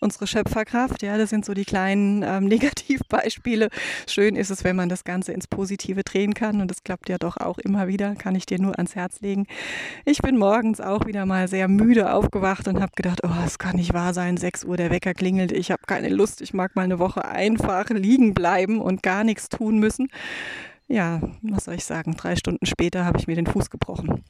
unsere 0.00 0.26
Schöpferkraft. 0.26 1.02
Ja, 1.02 1.18
das 1.18 1.30
sind 1.30 1.44
so 1.44 1.54
die 1.54 1.64
kleinen 1.64 2.22
ähm, 2.22 2.44
Negativbeispiele. 2.48 3.68
Schön 4.06 4.36
ist 4.36 4.50
es, 4.50 4.64
wenn 4.64 4.76
man 4.76 4.88
das 4.88 5.04
Ganze 5.04 5.32
ins 5.32 5.46
Positive 5.46 6.02
drehen 6.04 6.34
kann 6.34 6.60
und 6.60 6.70
das 6.70 6.84
klappt 6.84 7.08
ja 7.08 7.18
doch 7.18 7.36
auch 7.36 7.58
immer 7.58 7.88
wieder, 7.88 8.14
kann 8.14 8.34
ich 8.34 8.46
dir 8.46 8.60
nur 8.60 8.76
ans 8.76 8.94
Herz 8.94 9.20
legen. 9.20 9.46
Ich 10.04 10.18
bin 10.18 10.36
morgens 10.36 10.80
auch 10.80 11.06
wieder 11.06 11.26
mal 11.26 11.48
sehr 11.48 11.68
müde 11.68 12.12
aufgewacht 12.12 12.68
und 12.68 12.80
habe 12.80 12.92
gedacht, 12.94 13.20
oh, 13.24 13.44
es 13.44 13.58
kann 13.58 13.76
nicht 13.76 13.94
wahr 13.94 14.14
sein, 14.14 14.36
6 14.36 14.64
Uhr 14.64 14.76
der 14.76 14.90
Wecker 14.90 15.14
klingelt, 15.14 15.52
ich 15.52 15.70
habe 15.70 15.82
keine 15.86 16.08
Lust, 16.08 16.40
ich 16.40 16.54
mag 16.54 16.76
mal 16.76 16.82
eine 16.82 16.98
Woche 16.98 17.24
einfach 17.24 17.88
liegen 17.90 18.34
bleiben 18.34 18.80
und 18.80 19.02
gar 19.02 19.24
nichts 19.24 19.48
tun 19.48 19.78
müssen. 19.78 20.08
ja, 20.88 21.20
was 21.42 21.64
soll 21.64 21.74
ich 21.74 21.84
sagen, 21.84 22.16
drei 22.16 22.36
Stunden 22.36 22.66
später 22.66 23.04
habe 23.04 23.18
ich 23.18 23.26
mir 23.26 23.36
den 23.36 23.46
Fuß 23.46 23.70
gebrochen. 23.70 24.24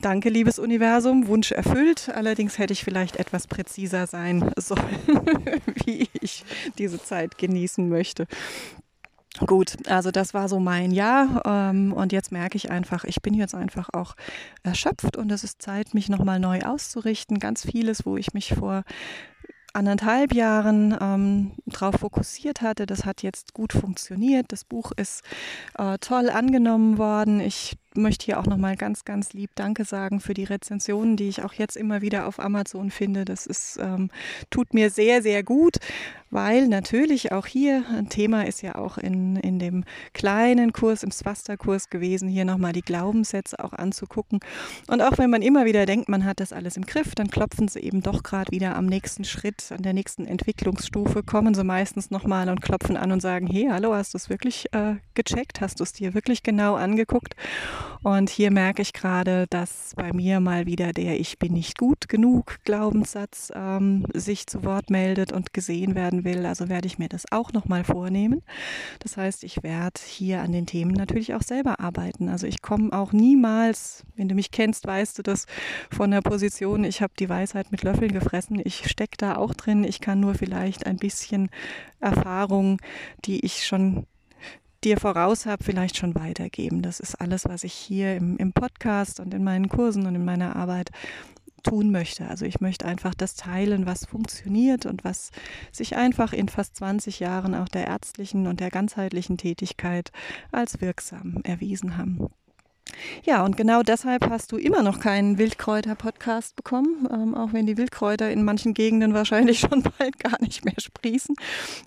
Danke, 0.00 0.28
liebes 0.30 0.58
Universum, 0.58 1.28
Wunsch 1.28 1.52
erfüllt. 1.52 2.10
Allerdings 2.14 2.58
hätte 2.58 2.72
ich 2.72 2.84
vielleicht 2.84 3.16
etwas 3.16 3.46
präziser 3.46 4.06
sein 4.06 4.50
sollen, 4.56 4.98
wie 5.84 6.08
ich 6.20 6.44
diese 6.78 7.02
Zeit 7.02 7.38
genießen 7.38 7.88
möchte. 7.88 8.26
Gut, 9.46 9.76
also 9.88 10.10
das 10.10 10.34
war 10.34 10.48
so 10.48 10.60
mein 10.60 10.90
Jahr 10.90 11.42
ähm, 11.46 11.92
und 11.94 12.12
jetzt 12.12 12.32
merke 12.32 12.56
ich 12.56 12.70
einfach, 12.70 13.04
ich 13.04 13.22
bin 13.22 13.32
jetzt 13.32 13.54
einfach 13.54 13.88
auch 13.92 14.14
erschöpft 14.62 15.16
und 15.16 15.32
es 15.32 15.42
ist 15.42 15.62
Zeit, 15.62 15.94
mich 15.94 16.10
nochmal 16.10 16.38
neu 16.38 16.60
auszurichten. 16.60 17.38
Ganz 17.38 17.64
vieles, 17.64 18.04
wo 18.04 18.18
ich 18.18 18.34
mich 18.34 18.54
vor 18.54 18.84
anderthalb 19.72 20.34
Jahren 20.34 20.96
ähm, 21.00 21.52
darauf 21.64 21.96
fokussiert 21.96 22.60
hatte. 22.60 22.84
Das 22.84 23.06
hat 23.06 23.22
jetzt 23.22 23.54
gut 23.54 23.72
funktioniert. 23.72 24.46
Das 24.50 24.64
Buch 24.64 24.92
ist 24.92 25.22
äh, 25.78 25.96
toll 25.98 26.28
angenommen 26.28 26.98
worden. 26.98 27.40
Ich 27.40 27.76
möchte 27.94 28.26
hier 28.26 28.38
auch 28.38 28.46
nochmal 28.46 28.76
ganz, 28.76 29.04
ganz 29.04 29.32
lieb 29.32 29.50
Danke 29.54 29.84
sagen 29.84 30.20
für 30.20 30.34
die 30.34 30.44
Rezensionen, 30.44 31.16
die 31.16 31.28
ich 31.28 31.42
auch 31.42 31.52
jetzt 31.52 31.76
immer 31.76 32.02
wieder 32.02 32.26
auf 32.26 32.38
Amazon 32.38 32.90
finde. 32.90 33.24
Das 33.24 33.46
ist, 33.46 33.78
ähm, 33.80 34.10
tut 34.50 34.74
mir 34.74 34.90
sehr, 34.90 35.22
sehr 35.22 35.42
gut, 35.42 35.76
weil 36.30 36.66
natürlich 36.68 37.32
auch 37.32 37.46
hier 37.46 37.84
ein 37.90 38.08
Thema 38.08 38.46
ist 38.46 38.62
ja 38.62 38.76
auch 38.76 38.96
in, 38.96 39.36
in 39.36 39.58
dem 39.58 39.84
kleinen 40.14 40.72
Kurs, 40.72 41.02
im 41.02 41.10
Swasta-Kurs 41.10 41.90
gewesen, 41.90 42.28
hier 42.28 42.44
nochmal 42.44 42.72
die 42.72 42.82
Glaubenssätze 42.82 43.62
auch 43.62 43.74
anzugucken. 43.74 44.40
Und 44.88 45.02
auch 45.02 45.18
wenn 45.18 45.28
man 45.28 45.42
immer 45.42 45.66
wieder 45.66 45.84
denkt, 45.84 46.08
man 46.08 46.24
hat 46.24 46.40
das 46.40 46.52
alles 46.52 46.76
im 46.76 46.86
Griff, 46.86 47.14
dann 47.14 47.30
klopfen 47.30 47.68
sie 47.68 47.80
eben 47.80 48.00
doch 48.00 48.22
gerade 48.22 48.50
wieder 48.50 48.76
am 48.76 48.86
nächsten 48.86 49.24
Schritt, 49.24 49.70
an 49.70 49.82
der 49.82 49.92
nächsten 49.92 50.26
Entwicklungsstufe, 50.26 51.22
kommen 51.22 51.54
sie 51.54 51.64
meistens 51.64 52.10
nochmal 52.10 52.48
und 52.48 52.62
klopfen 52.62 52.96
an 52.96 53.12
und 53.12 53.20
sagen, 53.20 53.46
hey, 53.46 53.68
hallo, 53.70 53.94
hast 53.94 54.14
du 54.14 54.18
es 54.18 54.30
wirklich 54.30 54.72
äh, 54.72 54.96
gecheckt? 55.14 55.60
Hast 55.60 55.80
du 55.80 55.84
es 55.84 55.92
dir 55.92 56.14
wirklich 56.14 56.42
genau 56.42 56.76
angeguckt? 56.76 57.36
Und 58.02 58.30
hier 58.30 58.50
merke 58.50 58.82
ich 58.82 58.92
gerade, 58.92 59.46
dass 59.48 59.92
bei 59.96 60.12
mir 60.12 60.40
mal 60.40 60.66
wieder 60.66 60.92
der 60.92 61.20
Ich 61.20 61.38
bin 61.38 61.52
nicht 61.52 61.78
gut 61.78 62.08
genug 62.08 62.58
Glaubenssatz 62.64 63.52
ähm, 63.54 64.06
sich 64.12 64.46
zu 64.46 64.64
Wort 64.64 64.90
meldet 64.90 65.32
und 65.32 65.52
gesehen 65.52 65.94
werden 65.94 66.24
will. 66.24 66.44
Also 66.46 66.68
werde 66.68 66.86
ich 66.86 66.98
mir 66.98 67.08
das 67.08 67.30
auch 67.30 67.52
nochmal 67.52 67.84
vornehmen. 67.84 68.42
Das 68.98 69.16
heißt, 69.16 69.44
ich 69.44 69.62
werde 69.62 70.00
hier 70.04 70.42
an 70.42 70.52
den 70.52 70.66
Themen 70.66 70.92
natürlich 70.92 71.34
auch 71.34 71.42
selber 71.42 71.80
arbeiten. 71.80 72.28
Also 72.28 72.46
ich 72.46 72.60
komme 72.60 72.92
auch 72.92 73.12
niemals, 73.12 74.04
wenn 74.16 74.28
du 74.28 74.34
mich 74.34 74.50
kennst, 74.50 74.86
weißt 74.86 75.18
du 75.18 75.22
das 75.22 75.46
von 75.90 76.10
der 76.10 76.22
Position, 76.22 76.84
ich 76.84 77.02
habe 77.02 77.12
die 77.18 77.28
Weisheit 77.28 77.70
mit 77.70 77.82
Löffeln 77.82 78.12
gefressen. 78.12 78.60
Ich 78.64 78.88
stecke 78.88 79.16
da 79.16 79.36
auch 79.36 79.54
drin. 79.54 79.84
Ich 79.84 80.00
kann 80.00 80.20
nur 80.20 80.34
vielleicht 80.34 80.86
ein 80.86 80.96
bisschen 80.96 81.50
Erfahrung, 82.00 82.80
die 83.24 83.44
ich 83.44 83.66
schon 83.66 84.06
dir 84.84 84.98
voraus 84.98 85.46
habe, 85.46 85.64
vielleicht 85.64 85.96
schon 85.96 86.14
weitergeben. 86.14 86.82
Das 86.82 87.00
ist 87.00 87.20
alles, 87.20 87.44
was 87.46 87.64
ich 87.64 87.72
hier 87.72 88.16
im, 88.16 88.36
im 88.36 88.52
Podcast 88.52 89.20
und 89.20 89.34
in 89.34 89.44
meinen 89.44 89.68
Kursen 89.68 90.06
und 90.06 90.14
in 90.14 90.24
meiner 90.24 90.56
Arbeit 90.56 90.90
tun 91.62 91.90
möchte. 91.90 92.28
Also 92.28 92.44
ich 92.44 92.60
möchte 92.60 92.86
einfach 92.86 93.14
das 93.14 93.34
teilen, 93.34 93.86
was 93.86 94.04
funktioniert 94.04 94.86
und 94.86 95.04
was 95.04 95.30
sich 95.70 95.96
einfach 95.96 96.32
in 96.32 96.48
fast 96.48 96.76
20 96.76 97.20
Jahren 97.20 97.54
auch 97.54 97.68
der 97.68 97.86
ärztlichen 97.86 98.46
und 98.46 98.60
der 98.60 98.70
ganzheitlichen 98.70 99.38
Tätigkeit 99.38 100.10
als 100.50 100.80
wirksam 100.80 101.40
erwiesen 101.44 101.96
haben. 101.96 102.28
Ja, 103.24 103.44
und 103.44 103.56
genau 103.56 103.82
deshalb 103.82 104.28
hast 104.28 104.52
du 104.52 104.56
immer 104.56 104.82
noch 104.82 105.00
keinen 105.00 105.38
Wildkräuter-Podcast 105.38 106.56
bekommen, 106.56 107.08
ähm, 107.10 107.34
auch 107.34 107.52
wenn 107.52 107.66
die 107.66 107.76
Wildkräuter 107.76 108.30
in 108.30 108.44
manchen 108.44 108.74
Gegenden 108.74 109.14
wahrscheinlich 109.14 109.60
schon 109.60 109.82
bald 109.98 110.18
gar 110.18 110.40
nicht 110.40 110.64
mehr 110.64 110.78
sprießen. 110.78 111.34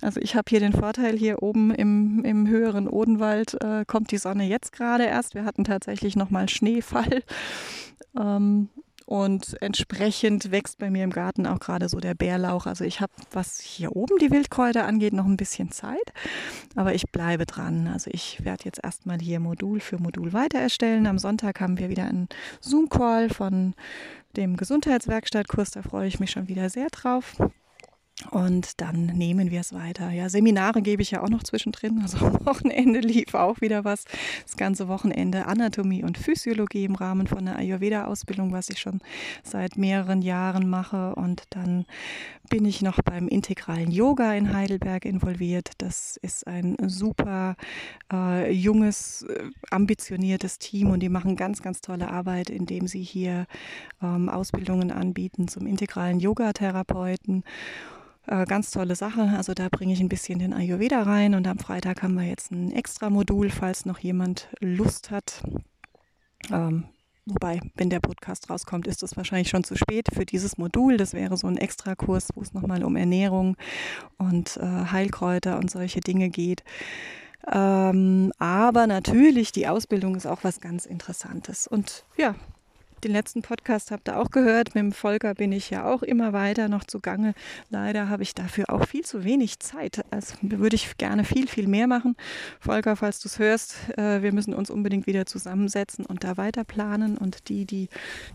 Also 0.02 0.20
ich 0.22 0.36
habe 0.36 0.50
hier 0.50 0.60
den 0.60 0.74
Vorteil, 0.74 1.18
hier 1.18 1.44
oben 1.44 1.74
im, 1.74 2.24
im 2.24 2.48
höheren 2.48 2.88
Odenwald 2.88 3.62
äh, 3.62 3.86
kommt 3.86 4.12
die 4.12 4.18
Sonne 4.18 4.46
jetzt 4.46 4.72
gerade 4.72 5.06
erst. 5.06 5.36
Wir 5.36 5.46
hatten 5.46 5.64
tatsächlich 5.64 6.16
nochmal 6.16 6.50
Schneefall. 6.50 7.24
Ähm, 8.18 8.70
und 9.06 9.62
entsprechend 9.62 10.52
wächst 10.52 10.80
bei 10.80 10.90
mir 10.90 11.04
im 11.04 11.12
Garten 11.12 11.46
auch 11.46 11.60
gerade 11.60 11.90
so 11.90 12.00
der 12.00 12.16
Bärlauch. 12.16 12.66
Also 12.66 12.84
ich 12.84 13.02
habe, 13.02 13.14
was 13.32 13.60
hier 13.60 13.96
oben 13.96 14.18
die 14.18 14.32
Wildkräuter 14.32 14.86
angeht, 14.86 15.14
noch 15.14 15.26
ein 15.26 15.38
bisschen 15.38 15.72
Zeit. 15.72 16.14
Aber 16.76 16.96
ich 16.96 17.12
bleibe 17.12 17.46
dran. 17.46 17.88
Also 17.88 18.10
ich 18.12 18.44
werde 18.44 18.66
jetzt 18.66 18.84
erstmal 18.84 19.20
hier 19.20 19.40
Modul 19.40 19.80
für 19.80 20.00
Modul 20.00 20.34
weiter 20.34 20.60
erstellen. 20.60 21.06
Am 21.06 21.20
Sonntag 21.20 21.62
haben 21.62 21.78
wir 21.78 21.90
wieder 21.90 22.06
einen 22.06 22.30
Zoom-Call 22.62 23.30
von 23.30 23.76
dem 24.36 24.58
Gesundheitswerkstattkurs. 24.58 25.72
Da 25.72 25.84
freue 25.84 26.08
ich 26.08 26.20
mich 26.20 26.32
schon 26.32 26.48
wieder 26.48 26.70
sehr 26.70 26.88
drauf. 26.90 27.36
Und 28.32 28.80
dann 28.80 29.08
nehmen 29.08 29.52
wir 29.52 29.60
es 29.60 29.74
weiter. 29.74 30.10
Ja, 30.10 30.30
Seminare 30.30 30.82
gebe 30.82 31.02
ich 31.02 31.12
ja 31.12 31.22
auch 31.22 31.28
noch 31.28 31.44
zwischendrin. 31.44 32.00
Also 32.02 32.26
am 32.26 32.46
Wochenende 32.46 33.00
lief 33.02 33.34
auch 33.34 33.60
wieder 33.60 33.84
was. 33.84 34.06
Das 34.44 34.56
ganze 34.56 34.88
Wochenende 34.88 35.48
Anatomie 35.48 36.02
und 36.02 36.18
Physiologie 36.18 36.86
im 36.86 36.96
Rahmen 36.96 37.28
von 37.28 37.44
der 37.46 37.58
Ayurveda-Ausbildung, 37.58 38.54
was 38.54 38.70
ich 38.70 38.80
schon 38.80 39.02
seit 39.44 39.78
mehreren 39.78 40.22
Jahren 40.22 40.70
mache. 40.70 41.14
Und 41.16 41.44
dann 41.50 41.86
bin 42.50 42.64
ich 42.64 42.82
noch 42.82 43.02
beim 43.02 43.28
integralen 43.28 43.92
Yoga 43.92 44.34
in 44.34 44.54
Heidelberg 44.54 45.04
involviert. 45.04 45.72
Das 45.80 46.16
ist 46.22 46.48
ein 46.48 46.78
super 46.88 47.58
äh, 48.14 48.50
junges, 48.50 49.24
äh, 49.24 49.50
ambitioniertes 49.72 50.58
Team 50.58 50.92
und 50.92 51.02
die 51.02 51.10
machen 51.10 51.36
ganz, 51.36 51.62
ganz 51.62 51.82
tolle 51.82 52.10
Arbeit, 52.10 52.50
indem 52.50 52.88
sie 52.88 53.04
hier 53.04 53.46
ähm, 54.02 54.30
Ausbildungen 54.30 54.92
anbieten 54.92 55.50
zum 55.50 55.68
integralen 55.68 56.22
Yoga-Therapeuten. 56.22 57.44
Äh, 58.28 58.46
ganz 58.46 58.72
tolle 58.72 58.96
Sache. 58.96 59.34
Also 59.36 59.54
da 59.54 59.70
bringe 59.70 59.94
ich 59.94 60.00
ein 60.00 60.10
bisschen 60.10 60.40
den 60.40 60.54
Ayurveda 60.54 61.04
rein 61.04 61.36
und 61.36 61.48
am 61.48 61.60
Freitag 61.60 62.02
haben 62.02 62.16
wir 62.16 62.26
jetzt 62.26 62.52
ein 62.52 62.72
extra 62.72 63.10
Modul, 63.10 63.50
falls 63.50 63.86
noch 63.86 64.00
jemand 64.00 64.50
Lust 64.60 65.12
hat. 65.12 65.44
Ähm, 66.52 66.86
wobei, 67.26 67.60
wenn 67.76 67.90
der 67.90 68.00
Podcast 68.00 68.50
rauskommt, 68.50 68.88
ist 68.88 69.04
es 69.04 69.16
wahrscheinlich 69.16 69.50
schon 69.50 69.64
zu 69.64 69.76
spät 69.76 70.08
für 70.14 70.26
dieses 70.26 70.58
Modul. 70.58 70.98
Das 70.98 71.14
wäre 71.14 71.38
so 71.38 71.48
ein 71.48 71.58
Extrakurs, 71.58 72.30
wo 72.36 72.42
es 72.42 72.54
nochmal 72.54 72.84
um 72.84 72.96
Ernährung 72.96 73.58
und 74.18 74.58
äh, 74.58 74.86
Heilkräuter 74.92 75.58
und 75.58 75.70
solche 75.70 76.02
Dinge 76.02 76.30
geht. 76.30 76.64
Ähm, 77.52 78.32
aber 78.40 78.88
natürlich, 78.88 79.52
die 79.52 79.68
Ausbildung 79.68 80.16
ist 80.16 80.26
auch 80.26 80.44
was 80.44 80.62
ganz 80.62 80.88
Interessantes. 80.88 81.68
Und 81.68 82.06
ja, 82.18 82.34
den 83.06 83.12
letzten 83.12 83.44
Podcast 83.44 83.92
habt 83.92 84.10
ihr 84.10 84.20
auch 84.20 84.32
gehört. 84.32 84.74
Mit 84.74 84.84
dem 84.84 84.92
Volker 84.92 85.36
bin 85.36 85.52
ich 85.52 85.70
ja 85.70 85.86
auch 85.86 86.02
immer 86.02 86.34
weiter 86.34 86.70
noch 86.70 86.84
zugange. 86.84 87.36
Leider 87.70 88.10
habe 88.10 88.24
ich 88.24 88.34
dafür 88.34 88.70
auch 88.70 88.88
viel 88.88 89.06
zu 89.06 89.24
wenig 89.24 89.60
Zeit. 89.60 90.04
Also 90.10 90.36
würde 90.42 90.76
ich 90.76 90.98
gerne 90.98 91.24
viel, 91.24 91.48
viel 91.48 91.68
mehr 91.68 91.86
machen. 91.86 92.16
Volker, 92.60 92.96
falls 92.96 93.20
du 93.20 93.28
es 93.28 93.38
hörst, 93.38 93.76
äh, 93.98 94.24
wir 94.24 94.34
müssen 94.34 94.56
uns 94.56 94.72
unbedingt 94.72 95.06
wieder 95.06 95.28
zusammensetzen 95.28 96.06
und 96.06 96.24
da 96.24 96.38
weiter 96.38 96.64
planen. 96.64 97.18
Und 97.18 97.48
die, 97.50 97.66
die 97.66 97.90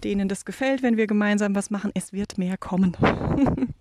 denen 0.05 0.29
das 0.29 0.45
gefällt, 0.45 0.83
wenn 0.85 0.97
wir 0.97 1.09
gemeinsam 1.09 1.57
was 1.57 1.71
machen, 1.71 1.91
es 1.95 2.13
wird 2.13 2.39
mehr 2.39 2.57
kommen. 2.57 2.97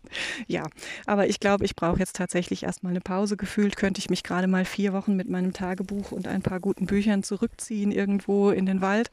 ja, 0.47 0.63
aber 1.05 1.27
ich 1.27 1.39
glaube, 1.39 1.65
ich 1.65 1.75
brauche 1.75 1.99
jetzt 1.99 2.15
tatsächlich 2.15 2.63
erstmal 2.63 2.93
eine 2.93 3.01
Pause. 3.01 3.37
Gefühlt 3.37 3.75
könnte 3.75 3.99
ich 3.99 4.09
mich 4.09 4.23
gerade 4.23 4.47
mal 4.47 4.65
vier 4.65 4.93
Wochen 4.93 5.15
mit 5.15 5.29
meinem 5.29 5.53
Tagebuch 5.53 6.11
und 6.11 6.27
ein 6.27 6.41
paar 6.41 6.59
guten 6.59 6.87
Büchern 6.87 7.21
zurückziehen 7.21 7.91
irgendwo 7.91 8.49
in 8.49 8.65
den 8.65 8.81
Wald. 8.81 9.11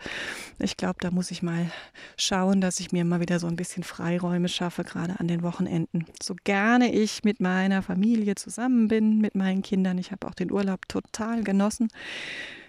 Ich 0.59 0.78
glaube, 0.78 0.97
da 1.00 1.11
muss 1.11 1.30
ich 1.30 1.42
mal 1.42 1.65
schauen, 2.16 2.61
dass 2.61 2.80
ich 2.80 2.92
mir 2.92 3.04
mal 3.04 3.20
wieder 3.20 3.38
so 3.38 3.46
ein 3.46 3.56
bisschen 3.56 3.82
Freiräume 3.82 4.49
schaffe, 4.49 4.85
gerade 4.85 5.18
an 5.20 5.28
den 5.28 5.42
Wochenenden. 5.42 6.06
So 6.23 6.35
gerne 6.44 6.92
ich 6.92 7.25
mit 7.25 7.40
meiner 7.40 7.82
Familie 7.82 8.35
zusammen 8.35 8.88
bin, 8.88 9.18
mit 9.18 9.35
meinen 9.35 9.62
Kindern. 9.62 9.99
Ich 9.99 10.12
habe 10.12 10.26
auch 10.26 10.35
den 10.35 10.50
Urlaub 10.50 10.88
total 10.88 11.42
genossen. 11.42 11.88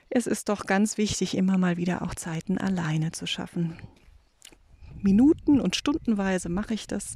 Es 0.10 0.28
ist 0.28 0.50
doch 0.50 0.66
ganz 0.66 0.98
wichtig, 0.98 1.36
immer 1.36 1.58
mal 1.58 1.78
wieder 1.78 2.02
auch 2.02 2.16
Zeiten 2.16 2.58
alleine 2.58 3.12
zu 3.12 3.28
schaffen. 3.28 3.78
Minuten 5.04 5.60
und 5.60 5.76
stundenweise 5.76 6.50
mache 6.50 6.74
ich 6.74 6.88
das, 6.88 7.16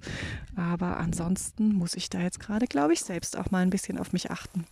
aber 0.55 0.97
ansonsten 0.97 1.73
muss 1.73 1.95
ich 1.95 2.09
da 2.09 2.19
jetzt 2.21 2.39
gerade, 2.39 2.67
glaube 2.67 2.93
ich, 2.93 3.01
selbst 3.01 3.37
auch 3.37 3.51
mal 3.51 3.59
ein 3.59 3.69
bisschen 3.69 3.97
auf 3.97 4.13
mich 4.13 4.31
achten. 4.31 4.65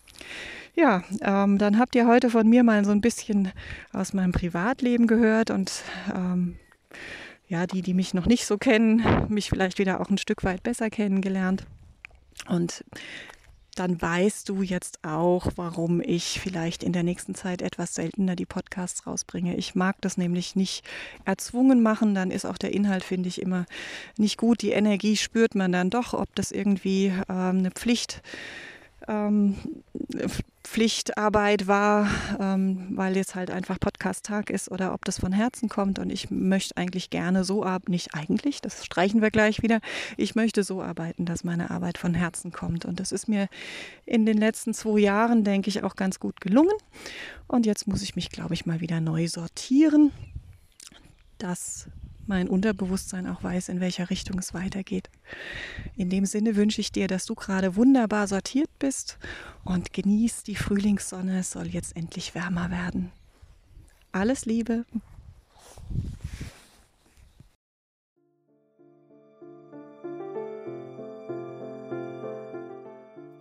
Ja, 0.75 1.03
ähm, 1.21 1.57
dann 1.57 1.79
habt 1.79 1.95
ihr 1.95 2.07
heute 2.07 2.29
von 2.29 2.47
mir 2.47 2.63
mal 2.63 2.85
so 2.85 2.91
ein 2.91 3.01
bisschen 3.01 3.51
aus 3.91 4.13
meinem 4.13 4.31
Privatleben 4.31 5.07
gehört 5.07 5.51
und 5.51 5.83
ähm, 6.13 6.57
ja, 7.49 7.65
die, 7.67 7.81
die 7.81 7.93
mich 7.93 8.13
noch 8.13 8.27
nicht 8.27 8.45
so 8.45 8.57
kennen, 8.57 9.03
mich 9.27 9.49
vielleicht 9.49 9.79
wieder 9.79 9.99
auch 9.99 10.09
ein 10.09 10.17
Stück 10.17 10.43
weit 10.43 10.63
besser 10.63 10.89
kennengelernt. 10.89 11.65
Und 12.47 12.85
dann 13.75 14.01
weißt 14.01 14.49
du 14.49 14.61
jetzt 14.61 14.99
auch, 15.03 15.51
warum 15.55 16.01
ich 16.01 16.39
vielleicht 16.39 16.83
in 16.83 16.93
der 16.93 17.03
nächsten 17.03 17.33
Zeit 17.33 17.61
etwas 17.61 17.95
seltener 17.95 18.35
die 18.35 18.45
Podcasts 18.45 19.07
rausbringe. 19.07 19.55
Ich 19.55 19.73
mag 19.73 19.95
das 20.01 20.17
nämlich 20.17 20.55
nicht 20.55 20.83
erzwungen 21.25 21.81
machen, 21.81 22.13
dann 22.13 22.29
ist 22.29 22.45
auch 22.45 22.57
der 22.57 22.73
Inhalt, 22.73 23.03
finde 23.03 23.29
ich, 23.29 23.41
immer 23.41 23.65
nicht 24.17 24.37
gut. 24.37 24.61
Die 24.61 24.71
Energie 24.71 25.15
spürt 25.15 25.55
man 25.55 25.71
dann 25.71 25.89
doch, 25.89 26.13
ob 26.13 26.33
das 26.35 26.51
irgendwie 26.51 27.07
äh, 27.07 27.31
eine 27.33 27.71
Pflicht 27.71 28.21
ähm, 29.09 29.55
Pflichtarbeit 30.63 31.67
war, 31.67 32.07
ähm, 32.39 32.89
weil 32.95 33.15
jetzt 33.15 33.33
halt 33.33 33.49
einfach 33.49 33.79
Podcast-Tag 33.79 34.51
ist 34.51 34.69
oder 34.69 34.93
ob 34.93 35.03
das 35.03 35.19
von 35.19 35.31
Herzen 35.31 35.67
kommt. 35.67 35.97
Und 35.97 36.11
ich 36.11 36.29
möchte 36.29 36.77
eigentlich 36.77 37.09
gerne 37.09 37.43
so 37.43 37.65
arbeiten, 37.65 37.91
nicht 37.91 38.13
eigentlich, 38.13 38.61
das 38.61 38.85
streichen 38.85 39.21
wir 39.21 39.31
gleich 39.31 39.63
wieder. 39.63 39.79
Ich 40.15 40.35
möchte 40.35 40.63
so 40.63 40.81
arbeiten, 40.81 41.25
dass 41.25 41.43
meine 41.43 41.71
Arbeit 41.71 41.97
von 41.97 42.13
Herzen 42.13 42.51
kommt. 42.51 42.85
Und 42.85 42.99
das 42.99 43.11
ist 43.11 43.27
mir 43.27 43.47
in 44.05 44.27
den 44.27 44.37
letzten 44.37 44.75
zwei 44.75 44.99
Jahren, 44.99 45.43
denke 45.43 45.69
ich, 45.69 45.83
auch 45.83 45.95
ganz 45.95 46.19
gut 46.19 46.39
gelungen. 46.39 46.75
Und 47.47 47.65
jetzt 47.65 47.87
muss 47.87 48.03
ich 48.03 48.15
mich, 48.15 48.29
glaube 48.29 48.53
ich, 48.53 48.67
mal 48.67 48.79
wieder 48.79 49.01
neu 49.01 49.27
sortieren. 49.27 50.11
Das 51.39 51.89
mein 52.29 52.47
Unterbewusstsein 52.47 53.27
auch 53.27 53.43
weiß, 53.43 53.69
in 53.69 53.81
welcher 53.81 54.09
Richtung 54.09 54.39
es 54.39 54.53
weitergeht. 54.53 55.09
In 55.97 56.09
dem 56.09 56.25
Sinne 56.25 56.55
wünsche 56.55 56.79
ich 56.79 56.91
dir, 56.91 57.07
dass 57.07 57.25
du 57.25 57.35
gerade 57.35 57.75
wunderbar 57.75 58.27
sortiert 58.27 58.69
bist 58.79 59.17
und 59.65 59.91
genieß 59.91 60.43
die 60.43 60.55
Frühlingssonne. 60.55 61.39
Es 61.39 61.51
soll 61.51 61.67
jetzt 61.67 61.97
endlich 61.97 62.35
wärmer 62.35 62.71
werden. 62.71 63.11
Alles 64.11 64.45
Liebe. 64.45 64.85